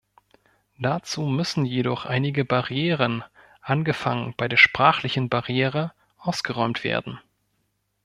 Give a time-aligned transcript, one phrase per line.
[0.79, 3.23] Dazu müssen jedoch einige Barrieren,
[3.61, 7.19] angefangen bei der sprachlichen Barriere, ausgeräumt werden.